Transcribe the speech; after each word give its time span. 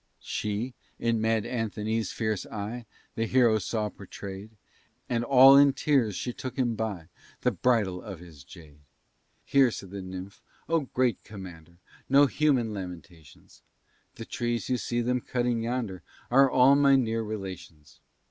She, 0.23 0.73
in 0.97 1.21
Mad 1.21 1.45
Anthony's 1.45 2.11
fierce 2.11 2.47
eye, 2.47 2.87
The 3.13 3.27
hero 3.27 3.59
saw 3.59 3.89
portray'd, 3.89 4.49
And 5.07 5.23
all 5.23 5.55
in 5.55 5.73
tears 5.73 6.15
she 6.15 6.33
took 6.33 6.57
him 6.57 6.73
by 6.73 7.09
The 7.41 7.51
bridle 7.51 8.01
of 8.01 8.17
his 8.19 8.43
jade. 8.43 8.79
"Hear," 9.45 9.69
said 9.69 9.91
the 9.91 10.01
nymph, 10.01 10.41
"oh, 10.67 10.89
great 10.95 11.23
commander! 11.23 11.77
No 12.09 12.25
human 12.25 12.73
lamentations; 12.73 13.61
The 14.15 14.25
trees 14.25 14.69
you 14.69 14.77
see 14.79 15.01
them 15.01 15.21
cutting 15.21 15.61
yonder, 15.61 16.01
Are 16.31 16.49
all 16.49 16.75
my 16.75 16.95
near 16.95 17.21
relations. 17.21 17.99